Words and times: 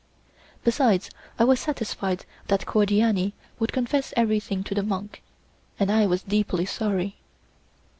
Besides, 0.63 1.11
I 1.37 1.43
was 1.43 1.59
satisfied 1.59 2.25
that 2.47 2.65
Cordiani 2.65 3.33
would 3.59 3.71
confess 3.71 4.15
everything 4.17 4.63
to 4.63 4.73
the 4.73 4.81
monk, 4.81 5.21
and 5.79 5.91
I 5.91 6.07
was 6.07 6.23
deeply 6.23 6.65
sorry. 6.65 7.17